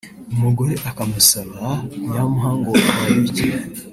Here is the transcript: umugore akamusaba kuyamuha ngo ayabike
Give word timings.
umugore 0.33 0.73
akamusaba 0.89 1.61
kuyamuha 2.01 2.49
ngo 2.59 2.71
ayabike 3.01 3.49